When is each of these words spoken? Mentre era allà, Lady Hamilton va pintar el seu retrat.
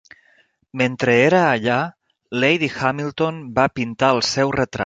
Mentre 0.81 1.17
era 1.25 1.41
allà, 1.49 1.75
Lady 2.45 2.73
Hamilton 2.79 3.41
va 3.61 3.71
pintar 3.79 4.15
el 4.19 4.27
seu 4.35 4.57
retrat. 4.61 4.79